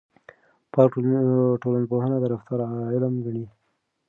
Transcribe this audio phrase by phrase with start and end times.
[0.73, 0.93] پارک
[1.61, 2.59] ټولنپوهنه د رفتار
[2.93, 3.45] علم ګڼي.